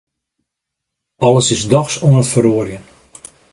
[1.27, 2.83] Alles is dochs oan it feroarjen.